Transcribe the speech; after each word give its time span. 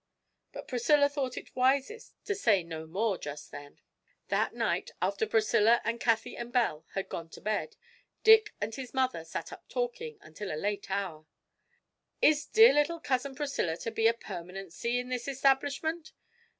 But 0.51 0.67
Priscilla 0.67 1.07
thought 1.07 1.37
it 1.37 1.55
wisest 1.55 2.15
to 2.25 2.33
say 2.33 2.63
no 2.63 2.87
more 2.87 3.19
just 3.19 3.51
then. 3.51 3.77
That 4.29 4.55
night, 4.55 4.89
after 4.99 5.27
Priscilla 5.27 5.79
and 5.83 5.99
Cathie 5.99 6.35
and 6.35 6.51
Belle 6.51 6.87
had 6.95 7.07
gone 7.07 7.29
to 7.29 7.39
bed, 7.39 7.75
Dick 8.23 8.55
and 8.59 8.73
his 8.73 8.95
mother 8.95 9.23
sat 9.23 9.53
up 9.53 9.69
talking 9.69 10.17
until 10.19 10.51
a 10.51 10.57
late 10.59 10.89
hour. 10.89 11.27
'Is 12.19 12.47
dear 12.47 12.73
little 12.73 12.99
cousin 12.99 13.35
Priscilla 13.35 13.77
to 13.77 13.91
be 13.91 14.07
a 14.07 14.13
permanency 14.15 14.97
in 14.97 15.09
this 15.09 15.27
establishment?' 15.27 16.13